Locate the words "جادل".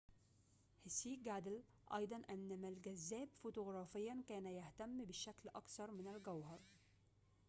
1.23-1.61